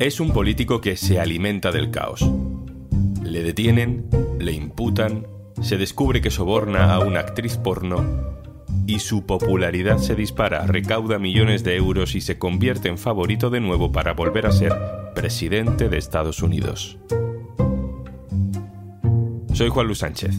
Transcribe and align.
Es 0.00 0.20
un 0.20 0.30
político 0.30 0.80
que 0.80 0.96
se 0.96 1.18
alimenta 1.18 1.72
del 1.72 1.90
caos. 1.90 2.24
Le 3.20 3.42
detienen, 3.42 4.08
le 4.38 4.52
imputan, 4.52 5.26
se 5.60 5.76
descubre 5.76 6.20
que 6.20 6.30
soborna 6.30 6.94
a 6.94 7.00
una 7.00 7.18
actriz 7.18 7.56
porno 7.56 8.04
y 8.86 9.00
su 9.00 9.26
popularidad 9.26 9.98
se 9.98 10.14
dispara, 10.14 10.64
recauda 10.68 11.18
millones 11.18 11.64
de 11.64 11.74
euros 11.74 12.14
y 12.14 12.20
se 12.20 12.38
convierte 12.38 12.88
en 12.88 12.96
favorito 12.96 13.50
de 13.50 13.58
nuevo 13.58 13.90
para 13.90 14.12
volver 14.12 14.46
a 14.46 14.52
ser 14.52 14.72
presidente 15.16 15.88
de 15.88 15.98
Estados 15.98 16.44
Unidos. 16.44 16.96
Soy 19.52 19.68
Juan 19.68 19.86
Luis 19.86 19.98
Sánchez. 19.98 20.36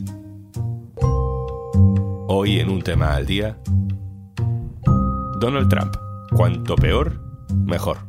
Hoy 2.29 2.61
en 2.61 2.69
un 2.69 2.81
tema 2.81 3.13
al 3.13 3.25
día, 3.25 3.59
Donald 5.41 5.67
Trump. 5.67 5.93
Cuanto 6.31 6.77
peor, 6.77 7.19
mejor. 7.65 8.08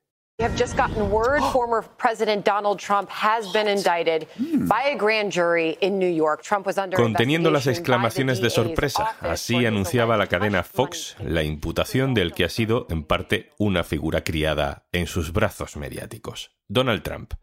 We 0.41 0.47
have 0.47 0.57
just 0.57 0.75
gotten 0.75 1.11
word 1.11 1.43
former 1.53 1.83
President 1.99 2.43
Donald 2.43 2.79
Trump 2.79 3.11
has 3.11 3.53
been 3.53 3.67
indicted 3.67 4.27
by 4.67 4.89
a 4.91 4.95
grand 4.97 5.31
jury 5.31 5.77
in 5.81 5.99
New 5.99 6.09
York. 6.09 6.41
Trump 6.41 6.65
was 6.65 6.79
under 6.79 6.97
Conteniendo 6.97 7.51
las 7.51 7.67
investigation 7.67 8.01
by 8.01 8.09
the 8.09 8.17
exclamaciones 8.17 8.41
de 8.41 8.49
sorpresa, 8.49 9.15
así 9.21 9.67
anunciaba 9.67 10.17
la 10.17 10.25
cadena 10.25 10.63
Fox 10.63 11.15
la 11.23 11.43
imputación 11.43 12.15
del 12.15 12.33
que 12.33 12.43
ha 12.43 12.49
sido, 12.49 12.87
en 12.89 13.03
parte, 13.03 13.51
una 13.59 13.83
figura 13.83 14.23
criada 14.23 14.87
en 14.91 15.05
sus 15.05 15.31
brazos 15.31 15.77
mediáticos, 15.77 16.49
Donald 16.67 17.03
Trump. 17.03 17.35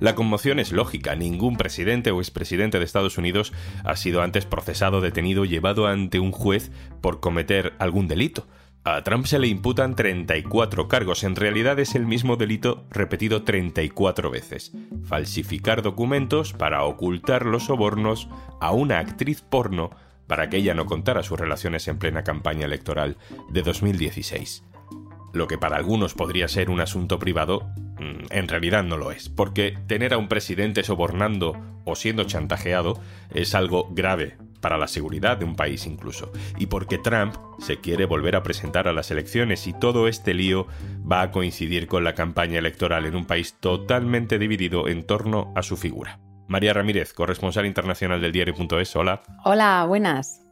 La 0.00 0.14
conmoción 0.14 0.58
es 0.58 0.72
lógica. 0.72 1.16
Ningún 1.16 1.56
presidente 1.56 2.12
o 2.12 2.20
expresidente 2.20 2.78
de 2.78 2.86
Estados 2.86 3.18
Unidos 3.18 3.52
ha 3.84 3.96
sido 3.96 4.22
antes 4.22 4.46
procesado, 4.46 5.02
detenido, 5.02 5.44
llevado 5.44 5.86
ante 5.86 6.18
un 6.18 6.32
juez 6.32 6.70
por 7.02 7.20
cometer 7.20 7.74
algún 7.78 8.08
delito. 8.08 8.46
A 8.96 9.04
Trump 9.04 9.26
se 9.26 9.38
le 9.38 9.48
imputan 9.48 9.94
34 9.94 10.88
cargos. 10.88 11.22
En 11.22 11.36
realidad 11.36 11.78
es 11.78 11.94
el 11.94 12.06
mismo 12.06 12.36
delito 12.36 12.86
repetido 12.90 13.42
34 13.42 14.30
veces. 14.30 14.72
Falsificar 15.04 15.82
documentos 15.82 16.54
para 16.54 16.82
ocultar 16.84 17.44
los 17.44 17.64
sobornos 17.64 18.28
a 18.60 18.72
una 18.72 18.98
actriz 18.98 19.42
porno 19.42 19.90
para 20.26 20.48
que 20.48 20.56
ella 20.56 20.72
no 20.72 20.86
contara 20.86 21.22
sus 21.22 21.38
relaciones 21.38 21.86
en 21.86 21.98
plena 21.98 22.24
campaña 22.24 22.64
electoral 22.64 23.18
de 23.50 23.62
2016. 23.62 24.64
Lo 25.34 25.48
que 25.48 25.58
para 25.58 25.76
algunos 25.76 26.14
podría 26.14 26.48
ser 26.48 26.70
un 26.70 26.80
asunto 26.80 27.18
privado, 27.18 27.70
mm, 27.98 28.26
en 28.30 28.48
realidad 28.48 28.84
no 28.84 28.96
lo 28.96 29.12
es, 29.12 29.28
porque 29.28 29.76
tener 29.86 30.14
a 30.14 30.18
un 30.18 30.28
presidente 30.28 30.82
sobornando 30.82 31.60
o 31.84 31.94
siendo 31.94 32.24
chantajeado 32.24 32.98
es 33.34 33.54
algo 33.54 33.90
grave 33.92 34.38
para 34.60 34.78
la 34.78 34.88
seguridad 34.88 35.36
de 35.36 35.44
un 35.44 35.56
país 35.56 35.86
incluso, 35.86 36.32
y 36.58 36.66
porque 36.66 36.98
Trump 36.98 37.34
se 37.58 37.78
quiere 37.78 38.06
volver 38.06 38.36
a 38.36 38.42
presentar 38.42 38.88
a 38.88 38.92
las 38.92 39.10
elecciones 39.10 39.66
y 39.66 39.72
todo 39.72 40.08
este 40.08 40.34
lío 40.34 40.66
va 41.10 41.22
a 41.22 41.30
coincidir 41.30 41.86
con 41.86 42.04
la 42.04 42.14
campaña 42.14 42.58
electoral 42.58 43.06
en 43.06 43.16
un 43.16 43.26
país 43.26 43.56
totalmente 43.60 44.38
dividido 44.38 44.88
en 44.88 45.04
torno 45.04 45.52
a 45.56 45.62
su 45.62 45.76
figura. 45.76 46.20
María 46.48 46.72
Ramírez, 46.72 47.12
corresponsal 47.12 47.66
internacional 47.66 48.20
del 48.20 48.32
diario.es, 48.32 48.96
hola. 48.96 49.22
Hola, 49.44 49.84
buenas. 49.86 50.44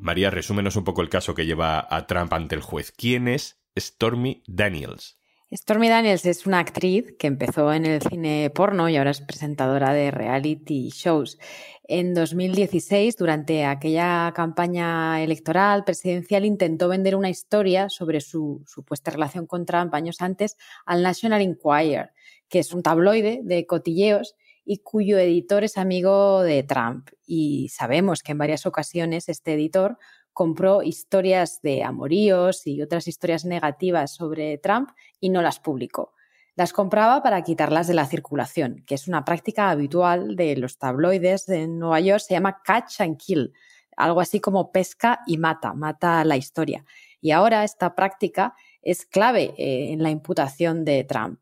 María, 0.00 0.30
resúmenos 0.30 0.76
un 0.76 0.84
poco 0.84 1.02
el 1.02 1.08
caso 1.08 1.34
que 1.34 1.46
lleva 1.46 1.86
a 1.88 2.06
Trump 2.06 2.32
ante 2.32 2.54
el 2.54 2.60
juez. 2.60 2.92
¿Quién 2.92 3.28
es 3.28 3.62
Stormy 3.78 4.42
Daniels? 4.46 5.21
Stormy 5.54 5.90
Daniels 5.90 6.24
es 6.24 6.46
una 6.46 6.60
actriz 6.60 7.14
que 7.18 7.26
empezó 7.26 7.74
en 7.74 7.84
el 7.84 8.00
cine 8.00 8.50
porno 8.54 8.88
y 8.88 8.96
ahora 8.96 9.10
es 9.10 9.20
presentadora 9.20 9.92
de 9.92 10.10
reality 10.10 10.88
shows. 10.88 11.38
En 11.84 12.14
2016, 12.14 13.16
durante 13.18 13.66
aquella 13.66 14.32
campaña 14.34 15.22
electoral 15.22 15.84
presidencial, 15.84 16.46
intentó 16.46 16.88
vender 16.88 17.16
una 17.16 17.28
historia 17.28 17.90
sobre 17.90 18.22
su 18.22 18.62
supuesta 18.66 19.10
relación 19.10 19.46
con 19.46 19.66
Trump 19.66 19.92
años 19.92 20.22
antes 20.22 20.56
al 20.86 21.02
National 21.02 21.42
Enquirer, 21.42 22.12
que 22.48 22.60
es 22.60 22.72
un 22.72 22.82
tabloide 22.82 23.40
de 23.42 23.66
cotilleos 23.66 24.34
y 24.64 24.78
cuyo 24.78 25.18
editor 25.18 25.64
es 25.64 25.76
amigo 25.76 26.40
de 26.40 26.62
Trump. 26.62 27.10
Y 27.26 27.68
sabemos 27.68 28.22
que 28.22 28.32
en 28.32 28.38
varias 28.38 28.64
ocasiones 28.64 29.28
este 29.28 29.52
editor 29.52 29.98
compró 30.32 30.82
historias 30.82 31.60
de 31.62 31.84
amoríos 31.84 32.66
y 32.66 32.82
otras 32.82 33.08
historias 33.08 33.44
negativas 33.44 34.14
sobre 34.14 34.58
Trump 34.58 34.90
y 35.20 35.30
no 35.30 35.42
las 35.42 35.60
publicó. 35.60 36.14
Las 36.54 36.72
compraba 36.72 37.22
para 37.22 37.42
quitarlas 37.42 37.86
de 37.86 37.94
la 37.94 38.06
circulación, 38.06 38.84
que 38.86 38.94
es 38.94 39.08
una 39.08 39.24
práctica 39.24 39.70
habitual 39.70 40.36
de 40.36 40.56
los 40.56 40.78
tabloides 40.78 41.46
de 41.46 41.66
Nueva 41.66 42.00
York, 42.00 42.20
se 42.20 42.34
llama 42.34 42.60
catch 42.62 43.00
and 43.00 43.16
kill, 43.16 43.52
algo 43.96 44.20
así 44.20 44.40
como 44.40 44.70
pesca 44.70 45.20
y 45.26 45.38
mata, 45.38 45.72
mata 45.72 46.24
la 46.24 46.36
historia. 46.36 46.84
Y 47.20 47.30
ahora 47.30 47.64
esta 47.64 47.94
práctica 47.94 48.54
es 48.82 49.06
clave 49.06 49.54
eh, 49.56 49.92
en 49.92 50.02
la 50.02 50.10
imputación 50.10 50.84
de 50.84 51.04
Trump. 51.04 51.40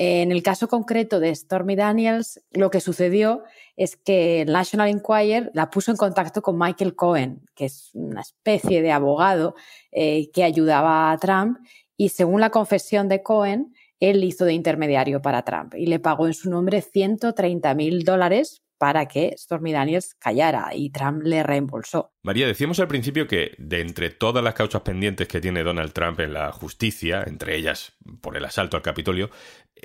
En 0.00 0.30
el 0.30 0.44
caso 0.44 0.68
concreto 0.68 1.18
de 1.18 1.34
Stormy 1.34 1.74
Daniels, 1.74 2.40
lo 2.52 2.70
que 2.70 2.80
sucedió 2.80 3.42
es 3.76 3.96
que 3.96 4.42
el 4.42 4.52
National 4.52 4.90
Enquirer 4.90 5.50
la 5.54 5.70
puso 5.70 5.90
en 5.90 5.96
contacto 5.96 6.40
con 6.40 6.56
Michael 6.56 6.94
Cohen, 6.94 7.44
que 7.56 7.64
es 7.64 7.90
una 7.94 8.20
especie 8.20 8.80
de 8.80 8.92
abogado 8.92 9.56
eh, 9.90 10.30
que 10.30 10.44
ayudaba 10.44 11.10
a 11.10 11.18
Trump, 11.18 11.58
y 11.96 12.10
según 12.10 12.40
la 12.40 12.50
confesión 12.50 13.08
de 13.08 13.24
Cohen, 13.24 13.74
él 13.98 14.22
hizo 14.22 14.44
de 14.44 14.52
intermediario 14.52 15.20
para 15.20 15.42
Trump 15.42 15.74
y 15.74 15.86
le 15.86 15.98
pagó 15.98 16.28
en 16.28 16.34
su 16.34 16.48
nombre 16.48 16.80
130 16.80 17.74
mil 17.74 18.04
dólares 18.04 18.62
para 18.78 19.06
que 19.06 19.34
Stormy 19.36 19.72
Daniels 19.72 20.14
callara 20.14 20.70
y 20.74 20.90
Trump 20.90 21.22
le 21.24 21.42
reembolsó. 21.42 22.12
María, 22.22 22.46
decíamos 22.46 22.80
al 22.80 22.88
principio 22.88 23.26
que 23.26 23.54
de 23.58 23.80
entre 23.80 24.10
todas 24.10 24.42
las 24.42 24.54
causas 24.54 24.82
pendientes 24.82 25.28
que 25.28 25.40
tiene 25.40 25.62
Donald 25.62 25.92
Trump 25.92 26.20
en 26.20 26.32
la 26.32 26.52
justicia, 26.52 27.24
entre 27.26 27.56
ellas 27.56 27.92
por 28.20 28.36
el 28.36 28.44
asalto 28.44 28.76
al 28.76 28.82
Capitolio, 28.82 29.30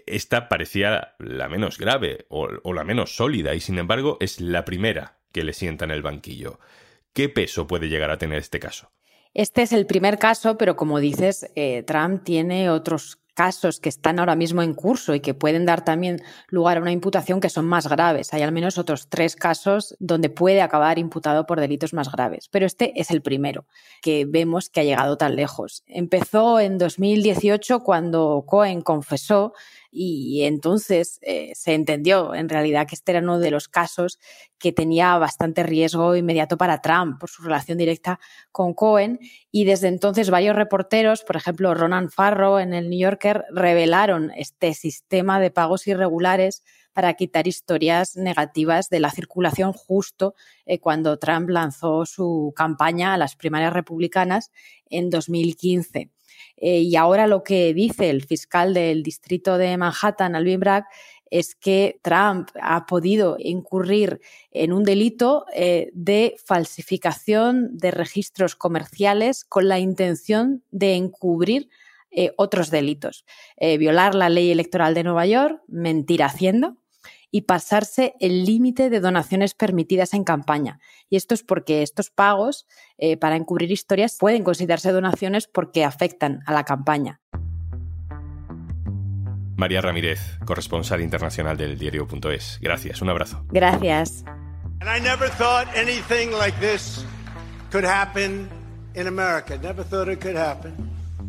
esta 0.05 0.47
parecía 0.49 1.15
la 1.19 1.49
menos 1.49 1.77
grave 1.77 2.25
o, 2.29 2.47
o 2.63 2.73
la 2.73 2.83
menos 2.83 3.15
sólida 3.15 3.53
y 3.55 3.59
sin 3.59 3.79
embargo 3.79 4.17
es 4.19 4.39
la 4.39 4.65
primera 4.65 5.17
que 5.31 5.43
le 5.43 5.53
sienta 5.53 5.85
en 5.85 5.91
el 5.91 6.01
banquillo. 6.01 6.59
¿Qué 7.13 7.29
peso 7.29 7.67
puede 7.67 7.89
llegar 7.89 8.11
a 8.11 8.17
tener 8.17 8.39
este 8.39 8.59
caso? 8.59 8.91
Este 9.33 9.63
es 9.63 9.73
el 9.73 9.87
primer 9.87 10.19
caso, 10.19 10.57
pero 10.57 10.75
como 10.75 10.99
dices, 10.99 11.51
eh, 11.55 11.81
Trump 11.83 12.23
tiene 12.23 12.69
otros 12.69 13.22
casos 13.33 13.79
que 13.79 13.89
están 13.89 14.19
ahora 14.19 14.35
mismo 14.35 14.61
en 14.61 14.73
curso 14.73 15.16
y 15.16 15.19
que 15.19 15.33
pueden 15.33 15.66
dar 15.66 15.83
también 15.83 16.21
lugar 16.47 16.77
a 16.77 16.81
una 16.81 16.91
imputación 16.91 17.39
que 17.39 17.49
son 17.49 17.66
más 17.66 17.88
graves. 17.88 18.33
Hay 18.33 18.41
al 18.41 18.51
menos 18.51 18.77
otros 18.77 19.07
tres 19.09 19.35
casos 19.35 19.95
donde 19.99 20.29
puede 20.29 20.61
acabar 20.61 20.99
imputado 20.99 21.45
por 21.45 21.59
delitos 21.59 21.93
más 21.93 22.11
graves, 22.11 22.47
pero 22.49 22.66
este 22.66 22.99
es 22.99 23.11
el 23.11 23.22
primero 23.22 23.66
que 24.01 24.25
vemos 24.25 24.69
que 24.69 24.81
ha 24.81 24.83
llegado 24.83 25.17
tan 25.17 25.35
lejos. 25.35 25.83
Empezó 25.88 26.59
en 26.59 26.77
2018 26.77 27.81
cuando 27.81 28.43
Cohen 28.47 28.81
confesó 28.81 29.53
y 29.93 30.43
entonces 30.43 31.19
eh, 31.21 31.51
se 31.55 31.73
entendió 31.73 32.33
en 32.33 32.49
realidad 32.49 32.87
que 32.87 32.95
este 32.95 33.11
era 33.11 33.21
uno 33.21 33.37
de 33.37 33.51
los 33.51 33.67
casos 33.67 34.19
que 34.57 34.71
tenía 34.71 35.17
bastante 35.17 35.61
riesgo 35.61 36.15
inmediato 36.15 36.57
para 36.57 36.81
Trump 36.81 37.19
por 37.19 37.29
su 37.29 37.43
relación 37.43 37.77
directa 37.77 38.19
con 38.51 38.73
Cohen 38.73 39.19
y 39.51 39.66
desde 39.66 39.90
entonces 39.90 40.31
varios 40.31 40.55
reporteros, 40.55 41.23
por 41.23 41.35
ejemplo 41.35 41.73
Ronan 41.75 42.09
Farrow 42.09 42.57
en 42.57 42.73
el 42.73 42.90
New 42.90 42.99
Yorker, 42.99 43.45
revelaron 43.51 44.31
este 44.35 44.73
sistema 44.73 45.40
de 45.40 45.51
pagos 45.51 45.85
irregulares 45.85 46.63
para 46.93 47.13
quitar 47.16 47.47
historias 47.47 48.16
negativas 48.16 48.89
de 48.89 48.99
la 48.99 49.11
circulación 49.11 49.73
justo 49.73 50.35
eh, 50.66 50.79
cuando 50.79 51.17
Trump 51.17 51.49
lanzó 51.49 52.05
su 52.05 52.53
campaña 52.55 53.13
a 53.13 53.17
las 53.17 53.35
primarias 53.35 53.73
republicanas 53.73 54.51
en 54.89 55.09
2015. 55.09 56.11
Eh, 56.57 56.81
y 56.81 56.95
ahora 56.95 57.28
lo 57.28 57.43
que 57.43 57.73
dice 57.73 58.09
el 58.09 58.23
fiscal 58.23 58.73
del 58.73 59.03
distrito 59.03 59.57
de 59.57 59.78
Manhattan, 59.78 60.35
Alvin 60.35 60.59
Bragg, 60.59 60.85
es 61.29 61.55
que 61.55 61.99
Trump 62.03 62.49
ha 62.61 62.85
podido 62.85 63.37
incurrir 63.40 64.22
en 64.51 64.72
un 64.72 64.84
delito 64.84 65.45
eh, 65.53 65.90
de 65.93 66.35
falsificación 66.45 67.75
de 67.75 67.91
registros 67.91 68.55
comerciales 68.55 69.43
con 69.43 69.67
la 69.67 69.79
intención 69.79 70.63
de 70.69 70.93
encubrir 70.95 71.69
eh, 72.11 72.31
otros 72.37 72.69
delitos. 72.69 73.25
Violar 73.59 74.13
la 74.13 74.29
ley 74.29 74.51
electoral 74.51 74.93
de 74.93 75.03
Nueva 75.03 75.25
York, 75.25 75.61
mentir 75.67 76.22
haciendo 76.22 76.78
y 77.34 77.41
pasarse 77.41 78.14
el 78.20 78.46
límite 78.46 78.91
de 78.91 79.00
donaciones 79.00 79.56
permitidas 79.56 80.14
en 80.14 80.24
campaña. 80.24 80.80
Y 81.09 81.16
esto 81.16 81.34
es 81.34 81.41
porque 81.41 81.82
estos 81.82 82.12
pagos 82.12 82.68
eh, 83.00 83.18
para 83.18 83.35
encubrir 83.35 83.72
historias 83.72 84.18
pueden 84.20 84.44
considerarse 84.44 84.91
donaciones 84.91 85.47
porque 85.47 85.84
afectan 85.84 86.41
a 86.46 86.53
la 86.53 86.64
campaña. 86.64 87.22
María 89.56 89.82
Ramírez, 89.82 90.20
corresponsal 90.46 91.02
internacional 91.02 91.58
del 91.58 91.76
diario.es. 91.80 92.59
Gracias, 92.62 93.02
un 93.02 93.09
abrazo. 93.09 93.44
Gracias. 93.50 94.24
And 94.80 94.88
I 94.88 95.00
never 95.00 95.28
thought 95.28 95.68
anything 95.76 96.32
like 96.38 96.56
this 96.59 97.03
could 97.72 97.84
happen 97.84 98.47
in 98.94 99.08
America. 99.08 99.58
Never 99.58 99.84
thought 99.84 100.08
it 100.08 100.22
could 100.22 100.38
happen. 100.38 100.76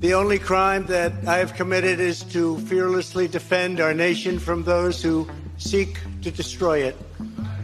The 0.00 0.12
only 0.12 0.38
crime 0.38 0.84
that 0.88 1.12
I 1.26 1.38
have 1.38 1.54
committed 1.54 1.98
is 1.98 2.24
to 2.34 2.58
fearlessly 2.68 3.26
defend 3.26 3.80
our 3.80 3.94
nation 3.94 4.38
from 4.38 4.64
those 4.64 5.02
who 5.02 5.26
seek 5.56 5.98
to 6.22 6.30
destroy 6.30 6.88
it. 6.88 6.94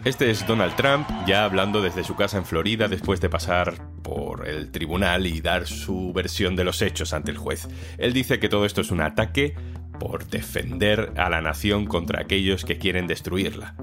Este 0.05 0.31
es 0.31 0.47
Donald 0.47 0.75
Trump, 0.77 1.07
ya 1.27 1.45
hablando 1.45 1.83
desde 1.83 2.05
su 2.05 2.17
casa 2.17 2.39
en 2.39 2.47
Florida 2.47 2.89
después 2.89 3.21
de 3.21 3.29
pasar 3.29 3.75
por 4.03 4.49
el 4.49 4.71
tribunal 4.71 5.27
y 5.27 5.43
dar 5.43 5.67
su 5.67 6.13
versión 6.15 6.57
de 6.57 6.65
los 6.65 6.81
hechos 6.81 7.13
ante 7.13 7.31
el 7.31 7.37
juez. 7.37 7.69
Él 7.99 8.15
dice 8.15 8.39
que 8.39 8.49
todo 8.49 8.65
esto 8.65 8.81
es 8.81 8.91
un 8.91 9.03
ataque 9.03 9.55
por 9.99 10.27
defender 10.27 11.13
a 11.17 11.29
la 11.29 11.43
nación 11.43 11.85
contra 11.85 12.23
aquellos 12.23 12.65
que 12.65 12.79
quieren 12.79 13.07
destruirla. 13.07 13.75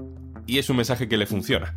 Y 0.46 0.58
es 0.58 0.68
un 0.68 0.76
mensaje 0.76 1.08
que 1.08 1.16
le 1.16 1.26
funciona. 1.26 1.76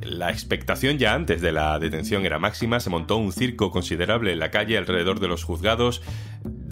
La 0.00 0.30
expectación 0.30 0.98
ya 0.98 1.14
antes 1.14 1.40
de 1.40 1.52
la 1.52 1.78
detención 1.78 2.24
era 2.24 2.38
máxima, 2.38 2.80
se 2.80 2.90
montó 2.90 3.16
un 3.16 3.32
circo 3.32 3.70
considerable 3.70 4.32
en 4.32 4.38
la 4.38 4.50
calle 4.50 4.78
alrededor 4.78 5.20
de 5.20 5.28
los 5.28 5.44
juzgados. 5.44 6.02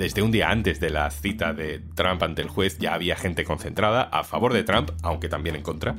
Desde 0.00 0.22
un 0.22 0.30
día 0.30 0.50
antes 0.50 0.80
de 0.80 0.88
la 0.88 1.10
cita 1.10 1.52
de 1.52 1.78
Trump 1.94 2.22
ante 2.22 2.40
el 2.40 2.48
juez 2.48 2.78
ya 2.78 2.94
había 2.94 3.16
gente 3.16 3.44
concentrada 3.44 4.00
a 4.00 4.24
favor 4.24 4.54
de 4.54 4.64
Trump, 4.64 4.92
aunque 5.02 5.28
también 5.28 5.56
en 5.56 5.62
contra. 5.62 5.94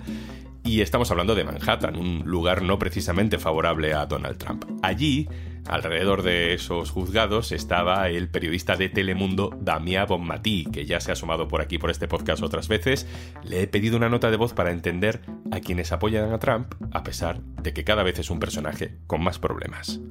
Y 0.63 0.81
estamos 0.81 1.11
hablando 1.11 1.35
de 1.35 1.43
Manhattan, 1.43 1.95
un 1.95 2.23
lugar 2.25 2.63
no 2.63 2.79
precisamente 2.79 3.37
favorable 3.37 3.93
a 3.93 4.07
Donald 4.07 4.39
Trump. 4.39 4.65
Allí, 4.81 5.29
alrededor 5.67 6.23
de 6.23 6.55
esos 6.55 6.89
juzgados, 6.89 7.51
estaba 7.51 8.09
el 8.09 8.27
periodista 8.27 8.75
de 8.75 8.89
Telemundo 8.89 9.55
Damien 9.61 10.07
Bonmatí, 10.07 10.65
que 10.65 10.87
ya 10.87 10.99
se 10.99 11.11
ha 11.11 11.13
asomado 11.13 11.47
por 11.47 11.61
aquí 11.61 11.77
por 11.77 11.91
este 11.91 12.07
podcast 12.07 12.41
otras 12.41 12.67
veces. 12.67 13.05
Le 13.43 13.61
he 13.61 13.67
pedido 13.67 13.97
una 13.97 14.09
nota 14.09 14.31
de 14.31 14.37
voz 14.37 14.55
para 14.55 14.71
entender 14.71 15.21
a 15.51 15.59
quienes 15.59 15.91
apoyan 15.91 16.33
a 16.33 16.39
Trump, 16.39 16.73
a 16.91 17.03
pesar 17.03 17.39
de 17.61 17.71
que 17.71 17.83
cada 17.83 18.01
vez 18.01 18.17
es 18.17 18.31
un 18.31 18.39
personaje 18.39 18.97
con 19.05 19.23
más 19.23 19.37
problemas. 19.37 20.01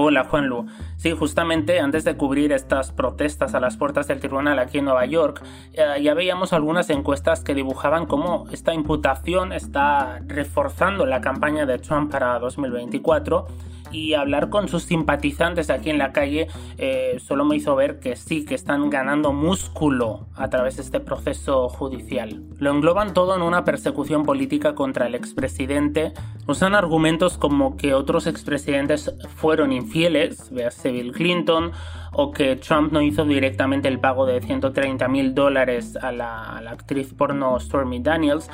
Hola 0.00 0.22
Juanlu. 0.22 0.66
Sí, 0.96 1.10
justamente 1.10 1.80
antes 1.80 2.04
de 2.04 2.16
cubrir 2.16 2.52
estas 2.52 2.92
protestas 2.92 3.56
a 3.56 3.58
las 3.58 3.76
puertas 3.76 4.06
del 4.06 4.20
tribunal 4.20 4.60
aquí 4.60 4.78
en 4.78 4.84
Nueva 4.84 5.04
York, 5.06 5.42
eh, 5.72 6.00
ya 6.00 6.14
veíamos 6.14 6.52
algunas 6.52 6.88
encuestas 6.90 7.42
que 7.42 7.52
dibujaban 7.52 8.06
cómo 8.06 8.44
esta 8.52 8.72
imputación 8.72 9.52
está 9.52 10.20
reforzando 10.24 11.04
la 11.04 11.20
campaña 11.20 11.66
de 11.66 11.78
Trump 11.80 12.12
para 12.12 12.38
2024 12.38 13.48
y 13.92 14.14
hablar 14.14 14.50
con 14.50 14.68
sus 14.68 14.84
simpatizantes 14.84 15.70
aquí 15.70 15.90
en 15.90 15.98
la 15.98 16.12
calle 16.12 16.48
eh, 16.78 17.18
solo 17.20 17.44
me 17.44 17.56
hizo 17.56 17.74
ver 17.76 18.00
que 18.00 18.16
sí, 18.16 18.44
que 18.44 18.54
están 18.54 18.90
ganando 18.90 19.32
músculo 19.32 20.26
a 20.34 20.48
través 20.48 20.76
de 20.76 20.82
este 20.82 21.00
proceso 21.00 21.68
judicial. 21.68 22.42
Lo 22.58 22.70
engloban 22.70 23.14
todo 23.14 23.36
en 23.36 23.42
una 23.42 23.64
persecución 23.64 24.24
política 24.24 24.74
contra 24.74 25.06
el 25.06 25.14
expresidente. 25.14 26.12
Usan 26.46 26.74
argumentos 26.74 27.38
como 27.38 27.76
que 27.76 27.94
otros 27.94 28.26
expresidentes 28.26 29.14
fueron 29.36 29.72
infieles, 29.72 30.50
véase 30.50 30.90
Bill 30.90 31.12
Clinton, 31.12 31.72
o 32.12 32.32
que 32.32 32.56
Trump 32.56 32.92
no 32.92 33.02
hizo 33.02 33.24
directamente 33.24 33.88
el 33.88 34.00
pago 34.00 34.26
de 34.26 34.40
130 34.40 35.06
mil 35.08 35.34
dólares 35.34 35.96
a 35.96 36.10
la, 36.10 36.56
a 36.56 36.60
la 36.60 36.72
actriz 36.72 37.14
porno 37.14 37.58
Stormy 37.60 38.00
Daniels. 38.00 38.50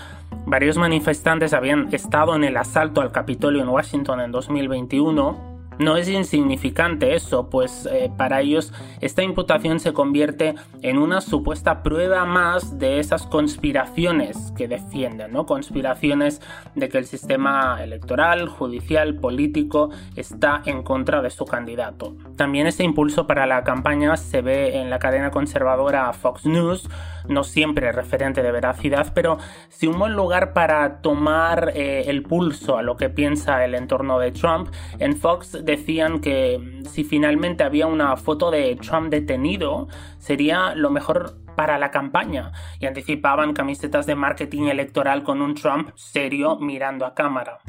Varios 0.47 0.77
manifestantes 0.77 1.53
habían 1.53 1.93
estado 1.93 2.37
en 2.37 2.45
el 2.45 2.57
asalto 2.57 3.01
al 3.01 3.13
Capitolio 3.13 3.63
en 3.63 3.69
Washington 3.69 4.21
en 4.21 4.31
2021 4.31 5.55
no 5.79 5.97
es 5.97 6.09
insignificante 6.09 7.15
eso, 7.15 7.51
pues 7.51 7.89
eh, 7.91 8.11
para 8.17 8.41
ellos 8.41 8.73
esta 9.01 9.23
imputación 9.23 9.81
se 9.81 9.93
convierte 9.93 10.55
en 10.83 10.99
una 10.99 11.21
supuesta 11.21 11.83
prueba 11.83 12.25
más 12.25 12.79
de 12.79 13.01
esas 13.01 13.27
conspiraciones 13.27 14.53
que 14.57 14.69
defienden, 14.69 15.33
¿no? 15.33 15.47
Conspiraciones 15.47 16.41
de 16.77 16.89
que 16.89 16.99
el 16.99 17.07
sistema 17.07 17.83
electoral, 17.83 18.49
judicial, 18.49 19.17
político 19.17 19.91
está 20.15 20.63
en 20.65 20.85
contra 20.85 21.23
de 21.23 21.31
su 21.31 21.45
candidato. 21.45 22.15
También 22.37 22.69
ese 22.69 22.85
impulso 22.85 23.27
para 23.27 23.47
la 23.47 23.65
campaña 23.65 24.17
se 24.17 24.43
ve 24.43 24.79
en 24.79 24.91
la 24.91 25.01
cadena 25.01 25.33
conservadora 25.33 26.13
Fox 26.13 26.47
News, 26.47 26.89
no 27.29 27.45
siempre 27.45 27.93
referente 27.93 28.43
de 28.43 28.53
veracidad, 28.53 29.13
pero 29.15 29.39
si 29.69 29.87
un 29.87 29.99
buen 29.99 30.13
lugar 30.13 30.53
para 30.53 31.01
tomar 31.01 31.73
eh, 31.75 32.05
el 32.07 32.23
pulso 32.23 32.77
a 32.77 32.83
lo 32.83 32.97
que 32.97 33.09
piensa 33.09 33.65
el 33.65 33.75
entorno 33.75 34.19
de 34.19 34.33
Trump, 34.33 34.69
en 34.99 35.17
Fox 35.17 35.59
decían 35.65 36.21
que 36.21 36.81
si 36.91 37.05
finalmente 37.05 37.65
había 37.65 37.87
una 37.87 38.17
foto 38.17 38.51
de 38.51 38.77
Trump 38.77 39.11
detenido, 39.11 39.89
sería 40.19 40.75
lo 40.75 40.91
mejor 40.91 41.37
para 41.57 41.79
la 41.79 41.91
campaña 41.91 42.53
y 42.81 42.87
anticipaban 42.87 43.53
camisetas 43.53 44.07
de 44.07 44.15
marketing 44.15 44.65
electoral 44.65 45.23
con 45.23 45.41
un 45.41 45.55
Trump 45.55 45.91
serio 45.95 46.59
mirando 46.59 47.07
a 47.07 47.15
cámara. 47.15 47.61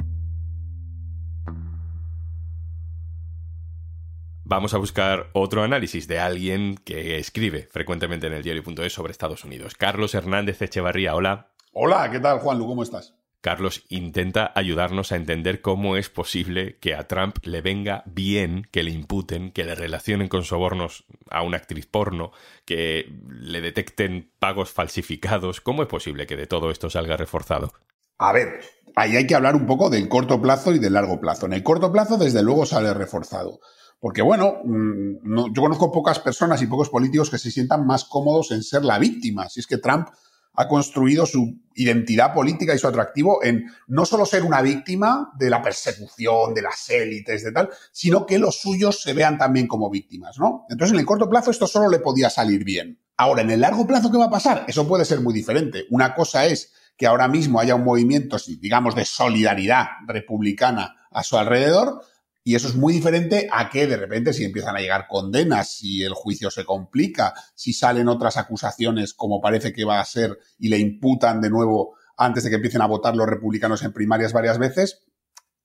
Vamos 4.48 4.74
a 4.74 4.78
buscar 4.78 5.30
otro 5.32 5.64
análisis 5.64 6.06
de 6.06 6.20
alguien 6.20 6.76
que 6.76 7.18
escribe 7.18 7.66
frecuentemente 7.68 8.28
en 8.28 8.32
el 8.32 8.44
diario.es 8.44 8.92
sobre 8.92 9.10
Estados 9.10 9.42
Unidos. 9.42 9.74
Carlos 9.74 10.14
Hernández 10.14 10.62
Echevarría, 10.62 11.16
hola. 11.16 11.48
Hola, 11.72 12.08
¿qué 12.12 12.20
tal, 12.20 12.38
Juanlu? 12.38 12.64
¿Cómo 12.64 12.84
estás? 12.84 13.16
Carlos 13.40 13.82
intenta 13.88 14.52
ayudarnos 14.54 15.10
a 15.10 15.16
entender 15.16 15.62
cómo 15.62 15.96
es 15.96 16.10
posible 16.10 16.78
que 16.78 16.94
a 16.94 17.08
Trump 17.08 17.38
le 17.42 17.60
venga 17.60 18.04
bien 18.06 18.68
que 18.70 18.84
le 18.84 18.92
imputen, 18.92 19.50
que 19.50 19.64
le 19.64 19.74
relacionen 19.74 20.28
con 20.28 20.44
sobornos 20.44 21.06
a 21.28 21.42
una 21.42 21.56
actriz 21.56 21.86
porno, 21.86 22.30
que 22.64 23.18
le 23.28 23.60
detecten 23.60 24.30
pagos 24.38 24.70
falsificados. 24.70 25.60
¿Cómo 25.60 25.82
es 25.82 25.88
posible 25.88 26.28
que 26.28 26.36
de 26.36 26.46
todo 26.46 26.70
esto 26.70 26.88
salga 26.88 27.16
reforzado? 27.16 27.72
A 28.18 28.32
ver, 28.32 28.60
ahí 28.94 29.16
hay 29.16 29.26
que 29.26 29.34
hablar 29.34 29.56
un 29.56 29.66
poco 29.66 29.90
del 29.90 30.08
corto 30.08 30.40
plazo 30.40 30.72
y 30.72 30.78
del 30.78 30.92
largo 30.92 31.20
plazo. 31.20 31.46
En 31.46 31.52
el 31.52 31.64
corto 31.64 31.90
plazo, 31.90 32.16
desde 32.16 32.44
luego, 32.44 32.64
sale 32.64 32.94
reforzado. 32.94 33.58
Porque, 33.98 34.22
bueno, 34.22 34.60
mm, 34.64 35.52
yo 35.52 35.62
conozco 35.62 35.90
pocas 35.90 36.18
personas 36.18 36.60
y 36.62 36.66
pocos 36.66 36.90
políticos 36.90 37.30
que 37.30 37.38
se 37.38 37.50
sientan 37.50 37.86
más 37.86 38.04
cómodos 38.04 38.50
en 38.52 38.62
ser 38.62 38.84
la 38.84 38.98
víctima. 38.98 39.48
Si 39.48 39.60
es 39.60 39.66
que 39.66 39.78
Trump 39.78 40.08
ha 40.56 40.68
construido 40.68 41.26
su 41.26 41.60
identidad 41.74 42.32
política 42.32 42.74
y 42.74 42.78
su 42.78 42.88
atractivo 42.88 43.44
en 43.44 43.66
no 43.86 44.06
solo 44.06 44.24
ser 44.24 44.42
una 44.42 44.62
víctima 44.62 45.32
de 45.38 45.50
la 45.50 45.62
persecución, 45.62 46.54
de 46.54 46.62
las 46.62 46.88
élites, 46.88 47.44
de 47.44 47.52
tal, 47.52 47.68
sino 47.92 48.24
que 48.24 48.38
los 48.38 48.60
suyos 48.60 49.02
se 49.02 49.12
vean 49.12 49.36
también 49.36 49.66
como 49.66 49.90
víctimas, 49.90 50.38
¿no? 50.38 50.64
Entonces, 50.70 50.94
en 50.94 51.00
el 51.00 51.06
corto 51.06 51.28
plazo 51.28 51.50
esto 51.50 51.66
solo 51.66 51.90
le 51.90 51.98
podía 51.98 52.30
salir 52.30 52.64
bien. 52.64 52.98
Ahora, 53.18 53.42
en 53.42 53.50
el 53.50 53.60
largo 53.60 53.86
plazo, 53.86 54.10
¿qué 54.10 54.18
va 54.18 54.26
a 54.26 54.30
pasar? 54.30 54.64
Eso 54.66 54.88
puede 54.88 55.04
ser 55.04 55.20
muy 55.20 55.34
diferente. 55.34 55.84
Una 55.90 56.14
cosa 56.14 56.46
es 56.46 56.72
que 56.96 57.06
ahora 57.06 57.28
mismo 57.28 57.60
haya 57.60 57.74
un 57.74 57.84
movimiento, 57.84 58.36
digamos, 58.60 58.94
de 58.94 59.04
solidaridad 59.04 59.86
republicana 60.06 60.96
a 61.10 61.22
su 61.22 61.36
alrededor, 61.36 62.02
y 62.46 62.54
eso 62.54 62.68
es 62.68 62.76
muy 62.76 62.92
diferente 62.92 63.48
a 63.50 63.68
que 63.68 63.88
de 63.88 63.96
repente 63.96 64.32
si 64.32 64.44
empiezan 64.44 64.76
a 64.76 64.78
llegar 64.78 65.08
condenas, 65.08 65.68
si 65.68 66.04
el 66.04 66.14
juicio 66.14 66.48
se 66.48 66.64
complica, 66.64 67.34
si 67.56 67.72
salen 67.72 68.06
otras 68.06 68.36
acusaciones 68.36 69.14
como 69.14 69.40
parece 69.40 69.72
que 69.72 69.84
va 69.84 69.98
a 69.98 70.04
ser 70.04 70.38
y 70.56 70.68
le 70.68 70.78
imputan 70.78 71.40
de 71.40 71.50
nuevo 71.50 71.96
antes 72.16 72.44
de 72.44 72.50
que 72.50 72.56
empiecen 72.56 72.82
a 72.82 72.86
votar 72.86 73.16
los 73.16 73.26
republicanos 73.26 73.82
en 73.82 73.92
primarias 73.92 74.32
varias 74.32 74.58
veces, 74.58 75.02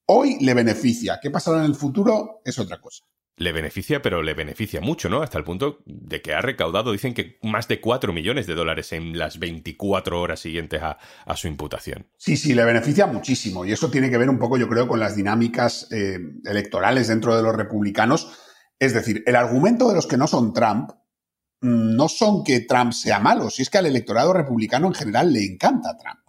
hoy 0.08 0.40
le 0.40 0.56
beneficia. 0.56 1.20
¿Qué 1.22 1.30
pasará 1.30 1.60
en 1.60 1.66
el 1.66 1.76
futuro? 1.76 2.42
Es 2.44 2.58
otra 2.58 2.82
cosa 2.82 3.04
le 3.38 3.52
beneficia, 3.52 4.02
pero 4.02 4.22
le 4.22 4.34
beneficia 4.34 4.82
mucho, 4.82 5.10
¿no? 5.10 5.22
Hasta 5.22 5.38
el 5.38 5.44
punto 5.44 5.80
de 5.86 6.22
que 6.22 6.34
ha 6.34 6.42
recaudado, 6.42 6.92
dicen 6.92 7.14
que 7.14 7.40
más 7.42 7.68
de 7.68 7.82
4 7.82 8.14
millones 8.14 8.46
de 8.46 8.56
dólares 8.56 8.92
en 8.92 9.18
las 9.18 9.40
24 9.40 10.20
horas 10.20 10.40
siguientes 10.40 10.82
a, 10.84 10.98
su 11.36 11.48
imputación. 11.48 12.08
Sí, 12.18 12.38
sí, 12.38 12.54
le 12.54 12.64
beneficia 12.64 13.08
muchísimo. 13.08 13.66
Y 13.66 13.72
eso 13.72 13.90
tiene 13.90 14.10
que 14.10 14.18
ver 14.18 14.30
un 14.30 14.38
poco, 14.38 14.58
yo 14.58 14.68
creo, 14.68 14.88
con 14.88 15.00
las 15.00 15.16
dinámicas 15.16 15.88
eh, 15.92 16.20
electorales 16.46 17.08
dentro 17.08 17.36
de 17.36 17.42
los 17.42 17.56
republicanos. 17.56 18.32
Es 18.78 18.94
decir, 18.94 19.24
el 19.26 19.36
argumento 19.36 19.88
de 19.88 19.96
los 19.96 20.08
que 20.08 20.18
no 20.18 20.28
son 20.28 20.54
Trump 20.54 20.92
mm, 21.62 21.96
no 21.96 22.10
son 22.10 22.44
que 22.44 22.60
Trump 22.62 22.92
sea 22.92 23.20
malo, 23.20 23.50
si 23.50 23.62
es 23.62 23.70
que 23.70 23.78
al 23.78 23.86
electorado 23.86 24.34
republicano 24.34 24.88
en 24.88 24.94
general 24.94 25.34
le 25.34 25.46
encanta 25.46 25.98
Trump. 25.98 26.20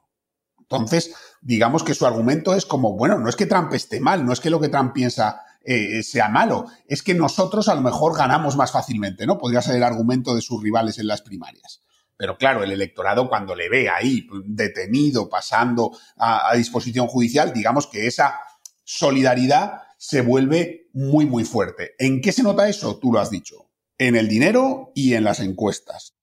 Entonces, 0.60 1.14
digamos 1.42 1.82
que 1.82 1.94
su 1.94 2.06
argumento 2.06 2.54
es 2.54 2.64
como, 2.64 2.96
bueno, 2.96 3.18
no 3.18 3.28
es 3.28 3.36
que 3.36 3.44
Trump 3.44 3.72
esté 3.74 4.00
mal, 4.00 4.24
no 4.24 4.32
es 4.32 4.40
que 4.40 4.48
lo 4.48 4.60
que 4.60 4.68
Trump 4.68 4.94
piensa 4.94 5.42
eh, 5.64 6.02
sea 6.02 6.28
malo. 6.28 6.66
Es 6.86 7.02
que 7.02 7.14
nosotros 7.14 7.68
a 7.68 7.74
lo 7.74 7.80
mejor 7.80 8.16
ganamos 8.16 8.56
más 8.56 8.72
fácilmente, 8.72 9.26
¿no? 9.26 9.38
Podría 9.38 9.62
ser 9.62 9.76
el 9.76 9.82
argumento 9.82 10.34
de 10.34 10.40
sus 10.40 10.62
rivales 10.62 10.98
en 10.98 11.06
las 11.06 11.22
primarias. 11.22 11.82
Pero 12.16 12.36
claro, 12.36 12.62
el 12.62 12.70
electorado 12.70 13.28
cuando 13.28 13.54
le 13.54 13.68
ve 13.68 13.88
ahí 13.88 14.26
detenido, 14.44 15.28
pasando 15.28 15.96
a 16.16 16.54
disposición 16.54 17.08
judicial, 17.08 17.52
digamos 17.52 17.86
que 17.86 18.06
esa 18.06 18.38
solidaridad 18.84 19.82
se 20.02 20.20
vuelve 20.20 20.88
muy, 20.92 21.26
muy 21.26 21.44
fuerte. 21.44 21.92
¿En 21.98 22.20
qué 22.20 22.32
se 22.32 22.42
nota 22.42 22.68
eso? 22.68 22.98
Tú 22.98 23.12
lo 23.12 23.20
has 23.20 23.30
dicho. 23.30 23.70
En 23.98 24.16
el 24.16 24.28
dinero 24.28 24.90
y 24.96 25.14
en 25.14 25.22
las 25.22 25.38
encuestas. 25.38 26.16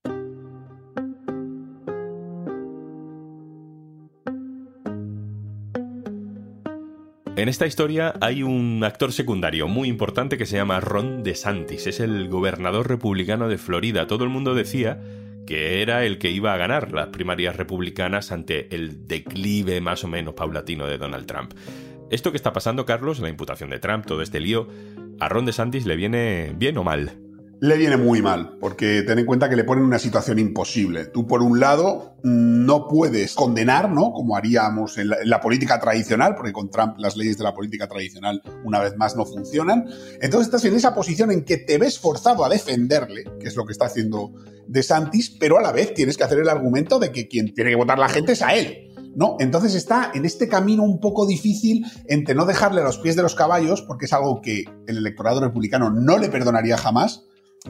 En 7.40 7.48
esta 7.48 7.66
historia 7.66 8.16
hay 8.20 8.44
un 8.44 8.84
actor 8.84 9.14
secundario 9.14 9.70
muy 9.70 9.88
importante 9.88 10.38
que 10.38 10.46
se 10.46 10.58
llama 10.58 10.82
Ron 10.82 11.24
DeSantis. 11.24 11.88
Es 11.88 12.02
el 12.02 12.28
gobernador 12.28 12.90
republicano 12.90 13.48
de 13.48 13.58
Florida. 13.58 14.08
Todo 14.08 14.26
el 14.26 14.30
mundo 14.30 14.56
decía 14.56 15.02
que 15.48 15.82
era 15.82 16.04
el 16.04 16.18
que 16.18 16.32
iba 16.32 16.54
a 16.54 16.58
ganar 16.58 16.92
las 16.92 17.08
primarias 17.08 17.56
republicanas 17.56 18.34
ante 18.34 18.76
el 18.76 19.08
declive 19.08 19.80
más 19.80 20.04
o 20.04 20.10
menos 20.10 20.34
paulatino 20.34 20.86
de 20.86 20.98
Donald 20.98 21.28
Trump. 21.28 21.54
Esto 22.12 22.32
que 22.32 22.36
está 22.36 22.52
pasando, 22.52 22.86
Carlos, 22.86 23.22
la 23.22 23.30
imputación 23.30 23.70
de 23.70 23.80
Trump, 23.80 24.06
todo 24.06 24.22
este 24.22 24.42
lío, 24.42 24.68
¿a 25.22 25.30
Ron 25.30 25.46
DeSantis 25.46 25.86
le 25.86 25.96
viene 25.96 26.54
bien 26.58 26.78
o 26.78 26.84
mal? 26.84 27.29
Le 27.62 27.78
viene 27.78 27.98
muy 27.98 28.22
mal, 28.22 28.58
porque 28.60 29.04
ten 29.04 29.20
en 29.20 29.26
cuenta 29.26 29.50
que 29.50 29.56
le 29.56 29.66
ponen 29.66 29.84
una 29.84 30.00
situación 30.00 30.40
imposible. 30.40 31.06
Tú, 31.06 31.28
por 31.28 31.42
un 31.42 31.60
lado, 31.60 32.16
no 32.24 32.88
puedes 32.88 33.34
condenar, 33.36 33.92
¿no? 33.92 34.14
Como 34.14 34.38
haríamos 34.38 34.98
en 34.98 35.10
la, 35.10 35.42
política 35.42 35.80
tradicional, 35.80 36.36
porque 36.36 36.54
con 36.54 36.70
Trump 36.70 36.96
las 36.98 37.18
leyes 37.18 37.38
de 37.38 37.44
la 37.44 37.54
política 37.54 37.88
tradicional, 37.88 38.42
una 38.64 38.80
vez 38.80 38.96
más, 38.96 39.16
no 39.18 39.26
funcionan. 39.26 39.86
Entonces 40.22 40.48
estás 40.48 40.64
en 40.66 40.76
esa 40.76 40.96
posición 40.96 41.32
en 41.32 41.44
que 41.44 41.58
te 41.58 41.78
ves 41.78 42.00
forzado 42.00 42.46
a 42.46 42.50
defenderle, 42.50 43.26
que 43.40 43.48
es 43.48 43.56
lo 43.58 43.66
que 43.66 43.74
está 43.74 43.86
haciendo 43.86 44.32
De 44.68 44.82
Santis, 44.82 45.30
pero 45.30 45.58
a 45.58 45.62
la 45.62 45.74
vez 45.74 45.94
tienes 45.94 46.16
que 46.16 46.24
hacer 46.24 46.40
el 46.40 46.50
argumento 46.50 46.98
de 46.98 47.12
que 47.12 47.28
quien 47.28 47.54
tiene 47.54 47.72
que 47.72 47.76
votar 47.76 48.00
la 48.00 48.10
gente 48.10 48.34
es 48.34 48.42
a 48.42 48.56
él. 48.56 48.86
¿no? 49.16 49.36
Entonces 49.40 49.76
está 49.76 50.12
en 50.14 50.26
este 50.26 50.48
camino 50.48 50.84
un 50.84 51.00
poco 51.00 51.26
difícil 51.26 51.86
entre 52.08 52.36
no 52.36 52.46
dejarle 52.46 52.82
a 52.82 52.86
los 52.86 53.00
pies 53.00 53.16
de 53.16 53.24
los 53.24 53.36
caballos, 53.36 53.82
porque 53.82 54.06
es 54.06 54.14
algo 54.14 54.42
que 54.42 54.64
el 54.88 54.98
electorado 54.98 55.42
republicano 55.42 55.90
no 55.90 56.18
le 56.18 56.30
perdonaría 56.30 56.78
jamás, 56.78 57.26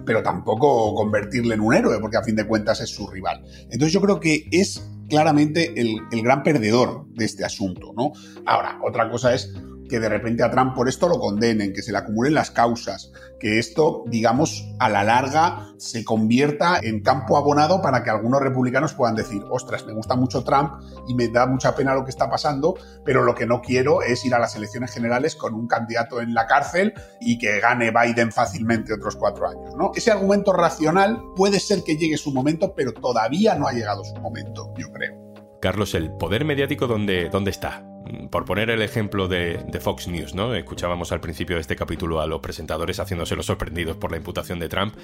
pero 0.06 0.24
tampoco 0.24 0.94
convertirle 0.96 1.56
en 1.56 1.62
un 1.62 1.74
héroe, 1.74 2.00
porque 2.00 2.18
a 2.18 2.24
fin 2.24 2.36
de 2.36 2.46
cuentas 2.46 2.82
es 2.82 2.90
su 2.90 3.08
rival. 3.08 3.44
Entonces 3.70 3.92
yo 3.92 4.02
creo 4.02 4.20
que 4.20 4.48
es 4.52 4.84
claramente 5.10 5.74
el, 5.80 5.98
el 6.12 6.22
gran 6.22 6.44
perdedor 6.44 7.08
de 7.10 7.26
este 7.26 7.44
asunto, 7.44 7.94
¿no? 7.96 8.12
Ahora, 8.46 8.80
otra 8.84 9.10
cosa 9.10 9.34
es 9.34 9.54
que 9.90 10.00
de 10.00 10.08
repente 10.08 10.44
a 10.44 10.52
Trump 10.52 10.76
por 10.76 10.88
esto 10.88 11.10
lo 11.10 11.20
condenen, 11.20 11.74
que 11.74 11.82
se 11.82 11.92
le 11.92 11.98
acumulen 11.98 12.34
las 12.34 12.52
causas, 12.52 13.12
que 13.40 13.60
esto, 13.60 14.04
digamos, 14.08 14.74
a 14.80 14.88
la 14.90 15.04
larga 15.04 15.74
se 15.78 16.06
convierta 16.06 16.80
en 16.82 17.02
campo 17.02 17.38
abonado 17.38 17.82
para 17.82 18.04
que 18.04 18.10
algunos 18.10 18.42
republicanos 18.42 18.94
puedan 18.94 19.16
decir, 19.16 19.42
ostras, 19.50 19.86
me 19.86 19.94
gusta 19.94 20.16
mucho 20.16 20.44
Trump 20.44 20.82
y 21.08 21.16
me 21.16 21.28
da 21.28 21.46
mucha 21.46 21.76
pena 21.76 21.94
lo 21.94 22.04
que 22.04 22.12
está 22.12 22.30
pasando, 22.30 22.76
pero 23.04 23.24
lo 23.24 23.36
que 23.36 23.46
no 23.46 23.62
quiero 23.62 24.02
es 24.02 24.24
ir 24.24 24.34
a 24.36 24.40
las 24.40 24.56
elecciones 24.56 24.94
generales 24.94 25.36
con 25.36 25.54
un 25.54 25.68
candidato 25.68 26.22
en 26.22 26.34
la 26.34 26.48
cárcel 26.48 26.94
y 27.20 27.38
que 27.38 27.60
gane 27.60 27.92
Biden 27.92 28.32
fácilmente 28.32 28.94
otros 28.94 29.16
cuatro 29.16 29.50
años, 29.50 29.76
¿no? 29.76 29.92
Ese 29.96 30.12
argumento 30.12 30.54
racional 30.54 31.22
puede 31.36 31.60
ser 31.60 31.84
que 31.84 31.98
llegue 31.98 32.18
su 32.18 32.32
momento, 32.32 32.74
pero 32.76 32.94
todavía 32.94 33.56
no 33.56 33.68
ha 33.68 33.74
llegado 33.74 34.04
su 34.04 34.16
momento, 34.18 34.74
yo 34.78 34.92
creo. 34.92 35.30
Carlos, 35.62 35.94
¿el 35.94 36.12
poder 36.12 36.46
mediático 36.46 36.88
dónde, 36.88 37.30
dónde 37.30 37.52
está? 37.52 37.89
Por 38.32 38.46
poner 38.46 38.70
el 38.70 38.82
ejemplo 38.82 39.28
de, 39.28 39.64
Fox 39.82 40.08
News, 40.08 40.36
¿no? 40.36 40.56
Escuchábamos 40.56 41.12
al 41.12 41.22
principio 41.22 41.56
de 41.56 41.62
este 41.62 41.76
capítulo 41.76 42.22
a 42.22 42.28
los 42.28 42.40
presentadores 42.42 43.00
haciéndose 43.00 43.36
los 43.36 43.46
sorprendidos 43.46 43.98
por 43.98 44.12
la 44.12 44.18
imputación 44.18 44.60
de 44.60 44.70
Trump. 44.70 44.96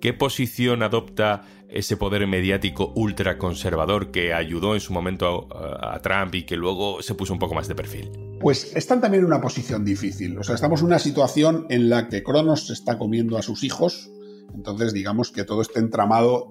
¿Qué 0.00 0.12
posición 0.12 0.82
adopta 0.82 1.44
ese 1.68 1.96
poder 1.96 2.26
mediático 2.26 2.92
ultraconservador 2.94 4.10
que 4.10 4.32
ayudó 4.32 4.74
en 4.74 4.80
su 4.80 4.92
momento 4.92 5.48
a, 5.54 5.94
a 5.94 6.02
Trump 6.02 6.34
y 6.34 6.44
que 6.44 6.56
luego 6.56 7.02
se 7.02 7.14
puso 7.14 7.32
un 7.32 7.38
poco 7.38 7.54
más 7.54 7.68
de 7.68 7.74
perfil? 7.74 8.10
Pues 8.40 8.74
están 8.76 9.00
también 9.00 9.22
en 9.22 9.26
una 9.26 9.40
posición 9.40 9.84
difícil. 9.84 10.38
O 10.38 10.42
sea, 10.42 10.54
estamos 10.54 10.80
en 10.80 10.86
una 10.86 10.98
situación 10.98 11.66
en 11.70 11.88
la 11.88 12.08
que 12.08 12.22
Cronos 12.22 12.70
está 12.70 12.98
comiendo 12.98 13.38
a 13.38 13.42
sus 13.42 13.64
hijos, 13.64 14.10
entonces, 14.54 14.92
digamos 14.92 15.30
que 15.32 15.44
todo 15.44 15.62
este 15.62 15.78
entramado 15.80 16.50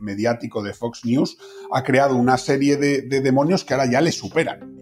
mediático 0.00 0.62
de 0.62 0.72
Fox 0.72 1.04
News 1.04 1.38
ha 1.72 1.82
creado 1.82 2.16
una 2.16 2.38
serie 2.38 2.76
de, 2.76 3.02
demonios 3.02 3.64
que 3.64 3.74
ahora 3.74 3.90
ya 3.90 4.00
le 4.00 4.12
superan 4.12 4.76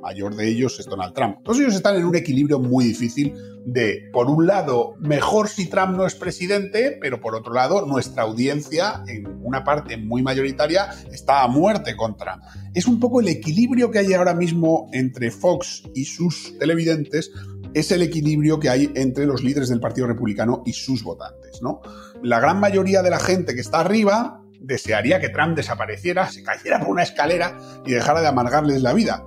mayor 0.00 0.34
de 0.34 0.48
ellos 0.48 0.78
es 0.80 0.86
Donald 0.86 1.14
Trump. 1.14 1.38
Todos 1.44 1.60
ellos 1.60 1.74
están 1.74 1.96
en 1.96 2.04
un 2.04 2.16
equilibrio 2.16 2.58
muy 2.58 2.84
difícil 2.84 3.34
de, 3.64 4.08
por 4.12 4.28
un 4.28 4.46
lado, 4.46 4.94
mejor 5.00 5.48
si 5.48 5.66
Trump 5.66 5.96
no 5.96 6.06
es 6.06 6.14
presidente, 6.14 6.98
pero 7.00 7.20
por 7.20 7.34
otro 7.34 7.52
lado, 7.52 7.86
nuestra 7.86 8.22
audiencia, 8.22 9.02
en 9.06 9.26
una 9.42 9.64
parte 9.64 9.96
muy 9.96 10.22
mayoritaria, 10.22 10.90
está 11.12 11.42
a 11.42 11.48
muerte 11.48 11.96
con 11.96 12.16
Trump. 12.16 12.42
Es 12.74 12.86
un 12.86 12.98
poco 12.98 13.20
el 13.20 13.28
equilibrio 13.28 13.90
que 13.90 13.98
hay 13.98 14.14
ahora 14.14 14.34
mismo 14.34 14.88
entre 14.92 15.30
Fox 15.30 15.82
y 15.94 16.04
sus 16.04 16.58
televidentes, 16.58 17.30
es 17.74 17.92
el 17.92 18.02
equilibrio 18.02 18.58
que 18.58 18.68
hay 18.68 18.90
entre 18.96 19.26
los 19.26 19.44
líderes 19.44 19.68
del 19.68 19.80
Partido 19.80 20.06
Republicano 20.08 20.62
y 20.66 20.72
sus 20.72 21.04
votantes, 21.04 21.62
¿no? 21.62 21.80
La 22.22 22.40
gran 22.40 22.58
mayoría 22.58 23.02
de 23.02 23.10
la 23.10 23.20
gente 23.20 23.54
que 23.54 23.60
está 23.60 23.80
arriba 23.80 24.42
desearía 24.60 25.20
que 25.20 25.28
Trump 25.28 25.56
desapareciera, 25.56 26.28
se 26.30 26.42
cayera 26.42 26.80
por 26.80 26.88
una 26.88 27.02
escalera 27.02 27.58
y 27.86 27.92
dejara 27.92 28.20
de 28.20 28.26
amargarles 28.26 28.82
la 28.82 28.92
vida 28.92 29.24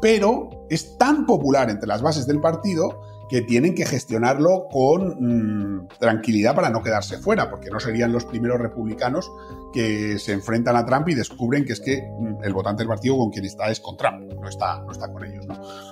pero 0.00 0.66
es 0.70 0.96
tan 0.98 1.26
popular 1.26 1.70
entre 1.70 1.86
las 1.88 2.02
bases 2.02 2.26
del 2.26 2.40
partido 2.40 3.00
que 3.28 3.42
tienen 3.42 3.74
que 3.74 3.86
gestionarlo 3.86 4.68
con 4.70 5.16
mm, 5.18 5.88
tranquilidad 5.98 6.54
para 6.54 6.70
no 6.70 6.82
quedarse 6.82 7.18
fuera, 7.18 7.50
porque 7.50 7.70
no 7.70 7.80
serían 7.80 8.12
los 8.12 8.24
primeros 8.24 8.60
republicanos 8.60 9.30
que 9.72 10.18
se 10.18 10.32
enfrentan 10.32 10.76
a 10.76 10.84
Trump 10.84 11.08
y 11.08 11.14
descubren 11.14 11.64
que 11.64 11.72
es 11.72 11.80
que 11.80 12.02
mm, 12.02 12.44
el 12.44 12.52
votante 12.52 12.82
del 12.82 12.88
partido 12.88 13.18
con 13.18 13.30
quien 13.30 13.44
está 13.44 13.68
es 13.70 13.80
con 13.80 13.96
Trump, 13.96 14.32
no 14.40 14.48
está, 14.48 14.80
no 14.82 14.92
está 14.92 15.10
con 15.10 15.24
ellos. 15.24 15.44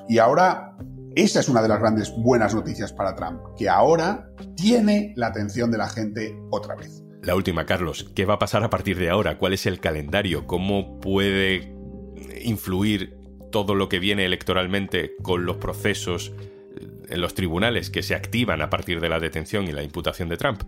Y 0.09 0.19
ahora, 0.19 0.77
esa 1.17 1.41
es 1.41 1.49
una 1.49 1.63
de 1.63 1.69
las 1.69 1.81
grandes 1.81 2.15
buenas 2.17 2.55
noticias 2.55 2.93
para 2.93 3.15
Trump, 3.15 3.41
que 3.57 3.69
ahora 3.69 4.29
tiene 4.55 5.13
la 5.17 5.29
atención 5.29 5.71
de 5.71 5.79
la 5.79 5.89
gente 5.89 6.37
otra 6.51 6.77
vez. 6.77 7.03
La 7.23 7.35
última, 7.35 7.65
Carlos, 7.65 8.13
¿qué 8.15 8.27
va 8.27 8.35
a 8.35 8.39
pasar 8.39 8.63
a 8.65 8.71
partir 8.71 8.99
de 8.99 9.09
ahora? 9.09 9.39
¿Cuál 9.39 9.55
es 9.55 9.67
el 9.67 9.81
calendario? 9.81 10.47
¿Cómo 10.47 11.01
puede 11.01 11.75
influir 12.45 13.24
todo 13.55 13.77
lo 13.77 13.89
que 13.89 14.01
viene 14.01 14.25
electoralmente 14.25 15.15
con 15.23 15.47
los 15.47 15.59
procesos 15.59 16.33
eh, 16.77 16.89
en 17.09 17.21
los 17.21 17.35
tribunales 17.35 17.89
que 17.89 18.03
se 18.03 18.17
activan 18.17 18.61
a 18.63 18.69
partir 18.69 19.01
de 19.01 19.09
la 19.09 19.21
detención 19.21 19.69
y 19.69 19.71
la 19.71 19.85
imputación 19.85 20.29
de 20.29 20.37
Trump. 20.37 20.63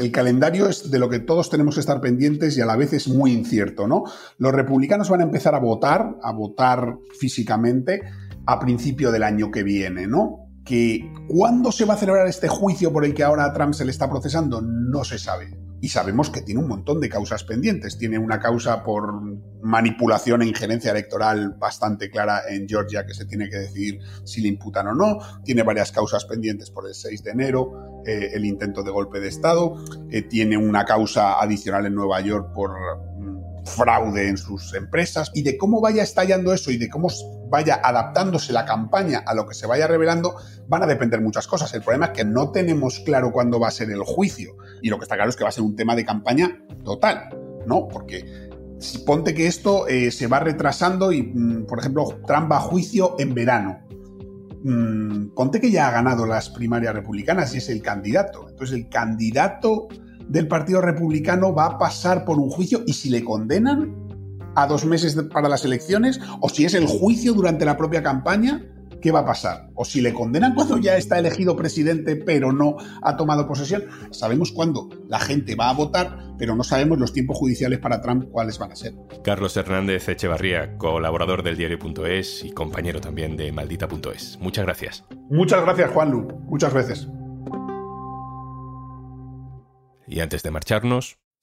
el 0.00 0.10
calendario 0.10 0.68
es 0.68 0.90
de 0.90 0.98
lo 0.98 1.08
que 1.08 1.20
todos 1.20 1.50
tenemos 1.50 1.76
que 1.76 1.82
estar 1.82 2.00
pendientes 2.00 2.58
y 2.58 2.60
a 2.60 2.66
la 2.66 2.74
vez 2.74 2.92
es 2.94 3.06
muy 3.06 3.30
incierto, 3.30 3.86
¿no? 3.86 4.02
Los 4.38 4.52
republicanos 4.52 5.08
van 5.08 5.20
a 5.20 5.22
empezar 5.22 5.54
a 5.54 5.60
votar, 5.60 6.16
a 6.20 6.32
votar 6.32 6.98
físicamente 7.16 8.02
a 8.44 8.58
principio 8.58 9.12
del 9.12 9.22
año 9.22 9.52
que 9.52 9.62
viene, 9.62 10.08
¿no? 10.08 10.48
Que 10.64 11.08
cuándo 11.28 11.70
se 11.70 11.84
va 11.84 11.94
a 11.94 11.96
celebrar 11.96 12.26
este 12.26 12.48
juicio 12.48 12.92
por 12.92 13.04
el 13.04 13.14
que 13.14 13.22
ahora 13.22 13.44
a 13.44 13.52
Trump 13.52 13.72
se 13.72 13.84
le 13.84 13.92
está 13.92 14.10
procesando 14.10 14.60
no 14.60 15.04
se 15.04 15.20
sabe 15.20 15.65
y 15.80 15.88
sabemos 15.88 16.30
que 16.30 16.42
tiene 16.42 16.60
un 16.60 16.68
montón 16.68 17.00
de 17.00 17.08
causas 17.08 17.44
pendientes. 17.44 17.98
Tiene 17.98 18.18
una 18.18 18.40
causa 18.40 18.82
por 18.82 19.20
manipulación 19.62 20.42
e 20.42 20.46
injerencia 20.46 20.90
electoral 20.90 21.56
bastante 21.58 22.10
clara 22.10 22.42
en 22.48 22.68
Georgia 22.68 23.04
que 23.06 23.14
se 23.14 23.26
tiene 23.26 23.48
que 23.50 23.58
decidir 23.58 24.00
si 24.24 24.40
le 24.40 24.48
imputan 24.48 24.88
o 24.88 24.94
no. 24.94 25.18
Tiene 25.44 25.62
varias 25.62 25.92
causas 25.92 26.24
pendientes 26.24 26.70
por 26.70 26.86
el 26.88 26.94
6 26.94 27.22
de 27.22 27.30
enero, 27.30 28.02
eh, 28.06 28.30
el 28.34 28.44
intento 28.44 28.82
de 28.82 28.90
golpe 28.90 29.20
de 29.20 29.28
Estado. 29.28 29.76
Eh, 30.10 30.22
tiene 30.22 30.56
una 30.56 30.84
causa 30.84 31.40
adicional 31.40 31.86
en 31.86 31.94
Nueva 31.94 32.20
York 32.20 32.52
por 32.54 32.70
fraude 33.66 34.28
en 34.28 34.36
sus 34.36 34.74
empresas 34.74 35.30
y 35.34 35.42
de 35.42 35.58
cómo 35.58 35.80
vaya 35.80 36.02
estallando 36.02 36.52
eso 36.52 36.70
y 36.70 36.76
de 36.76 36.88
cómo 36.88 37.08
vaya 37.48 37.80
adaptándose 37.82 38.52
la 38.52 38.64
campaña 38.64 39.22
a 39.26 39.34
lo 39.34 39.46
que 39.46 39.54
se 39.54 39.66
vaya 39.66 39.86
revelando, 39.86 40.36
van 40.68 40.82
a 40.82 40.86
depender 40.86 41.20
muchas 41.20 41.46
cosas. 41.46 41.72
El 41.74 41.82
problema 41.82 42.06
es 42.06 42.12
que 42.12 42.24
no 42.24 42.50
tenemos 42.50 43.00
claro 43.00 43.32
cuándo 43.32 43.60
va 43.60 43.68
a 43.68 43.72
ser 43.72 43.90
el 43.90 44.02
juicio 44.02 44.56
y 44.82 44.88
lo 44.88 44.98
que 44.98 45.04
está 45.04 45.14
claro 45.14 45.30
es 45.30 45.36
que 45.36 45.44
va 45.44 45.50
a 45.50 45.52
ser 45.52 45.64
un 45.64 45.76
tema 45.76 45.94
de 45.94 46.04
campaña 46.04 46.64
total, 46.84 47.28
¿no? 47.66 47.88
Porque 47.88 48.46
ponte 49.04 49.34
que 49.34 49.46
esto 49.46 49.86
eh, 49.88 50.10
se 50.10 50.26
va 50.26 50.40
retrasando 50.40 51.12
y, 51.12 51.22
mm, 51.22 51.66
por 51.66 51.78
ejemplo, 51.78 52.20
Trump 52.26 52.50
va 52.50 52.56
a 52.56 52.60
juicio 52.60 53.16
en 53.18 53.34
verano. 53.34 53.80
Mm, 54.62 55.28
ponte 55.34 55.60
que 55.60 55.70
ya 55.70 55.88
ha 55.88 55.92
ganado 55.92 56.26
las 56.26 56.50
primarias 56.50 56.94
republicanas 56.94 57.54
y 57.54 57.58
es 57.58 57.68
el 57.68 57.82
candidato. 57.82 58.48
Entonces 58.48 58.76
el 58.76 58.88
candidato 58.88 59.88
del 60.28 60.48
Partido 60.48 60.80
Republicano 60.80 61.54
va 61.54 61.66
a 61.66 61.78
pasar 61.78 62.24
por 62.24 62.38
un 62.38 62.50
juicio 62.50 62.82
y 62.86 62.92
si 62.92 63.10
le 63.10 63.24
condenan 63.24 64.05
a 64.56 64.66
dos 64.66 64.84
meses 64.84 65.16
para 65.32 65.48
las 65.48 65.64
elecciones 65.64 66.20
o 66.40 66.48
si 66.48 66.64
es 66.64 66.74
el 66.74 66.86
juicio 66.86 67.34
durante 67.34 67.64
la 67.64 67.76
propia 67.76 68.02
campaña, 68.02 68.64
¿qué 69.00 69.12
va 69.12 69.20
a 69.20 69.26
pasar? 69.26 69.68
O 69.74 69.84
si 69.84 70.00
le 70.00 70.12
condenan 70.12 70.54
cuando 70.54 70.78
ya 70.78 70.96
está 70.96 71.18
elegido 71.18 71.54
presidente 71.56 72.16
pero 72.16 72.52
no 72.52 72.76
ha 73.02 73.16
tomado 73.16 73.46
posesión, 73.46 73.84
sabemos 74.10 74.52
cuándo 74.52 74.88
la 75.08 75.20
gente 75.20 75.54
va 75.54 75.70
a 75.70 75.74
votar, 75.74 76.34
pero 76.38 76.56
no 76.56 76.64
sabemos 76.64 76.98
los 76.98 77.12
tiempos 77.12 77.38
judiciales 77.38 77.78
para 77.78 78.00
Trump 78.00 78.30
cuáles 78.30 78.58
van 78.58 78.72
a 78.72 78.76
ser. 78.76 78.94
Carlos 79.22 79.56
Hernández 79.56 80.08
Echevarría, 80.08 80.76
colaborador 80.78 81.42
del 81.42 81.56
diario.es 81.56 82.44
y 82.44 82.52
compañero 82.52 83.00
también 83.00 83.36
de 83.36 83.52
maldita.es. 83.52 84.38
Muchas 84.40 84.64
gracias. 84.64 85.04
Muchas 85.30 85.62
gracias, 85.62 85.90
Juanlu. 85.90 86.28
Muchas 86.48 86.72
veces. 86.72 87.08
Y 90.08 90.20
antes 90.20 90.42
de 90.42 90.50
marcharnos... 90.50 91.25